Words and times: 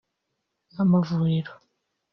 amavuriro 0.81 1.51